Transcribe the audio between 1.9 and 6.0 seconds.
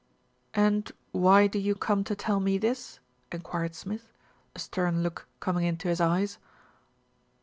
to tell me this?" enquired Smith, a stern look coming into